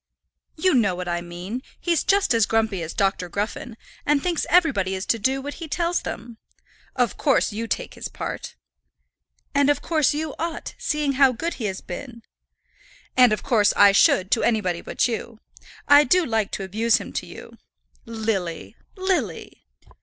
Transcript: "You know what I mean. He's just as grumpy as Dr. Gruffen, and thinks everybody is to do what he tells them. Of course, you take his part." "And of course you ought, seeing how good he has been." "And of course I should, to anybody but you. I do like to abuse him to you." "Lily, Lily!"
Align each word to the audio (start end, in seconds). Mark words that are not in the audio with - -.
"You 0.57 0.73
know 0.73 0.95
what 0.95 1.07
I 1.07 1.21
mean. 1.21 1.61
He's 1.79 2.03
just 2.03 2.33
as 2.33 2.47
grumpy 2.47 2.81
as 2.81 2.91
Dr. 2.95 3.29
Gruffen, 3.29 3.77
and 4.03 4.19
thinks 4.23 4.47
everybody 4.49 4.95
is 4.95 5.05
to 5.05 5.19
do 5.19 5.43
what 5.43 5.53
he 5.61 5.67
tells 5.67 6.01
them. 6.01 6.39
Of 6.95 7.17
course, 7.17 7.53
you 7.53 7.67
take 7.67 7.93
his 7.93 8.07
part." 8.07 8.55
"And 9.53 9.69
of 9.69 9.83
course 9.83 10.11
you 10.15 10.33
ought, 10.39 10.73
seeing 10.79 11.13
how 11.21 11.33
good 11.33 11.53
he 11.61 11.65
has 11.65 11.81
been." 11.81 12.23
"And 13.15 13.31
of 13.31 13.43
course 13.43 13.73
I 13.77 13.91
should, 13.91 14.31
to 14.31 14.41
anybody 14.41 14.81
but 14.81 15.07
you. 15.07 15.39
I 15.87 16.03
do 16.03 16.25
like 16.25 16.49
to 16.53 16.63
abuse 16.63 16.97
him 16.97 17.13
to 17.13 17.27
you." 17.27 17.59
"Lily, 18.05 18.75
Lily!" 18.97 19.67